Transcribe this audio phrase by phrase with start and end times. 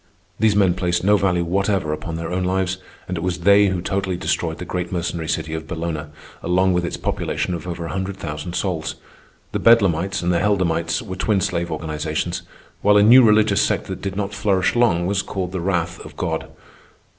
[0.39, 3.83] These men placed no value whatever upon their own lives, and it was they who
[3.83, 6.09] totally destroyed the great Mercenary city of Bellona
[6.41, 8.95] along with its population of over a hundred thousand souls.
[9.51, 12.41] The Bedlamites and the Helldamites were twin slave organizations,
[12.81, 16.17] while a new religious sect that did not flourish long was called The Wrath of
[16.17, 16.47] God.